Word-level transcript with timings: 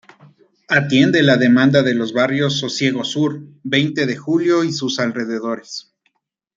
Atiende 0.67 1.21
la 1.21 1.37
demanda 1.37 1.83
de 1.83 1.93
los 1.93 2.11
barrios 2.11 2.57
Sosiego 2.57 3.03
Sur, 3.03 3.39
Veinte 3.61 4.07
de 4.07 4.15
Julio 4.17 4.63
y 4.63 4.71
sus 4.73 4.97
alrededores. 4.99 5.93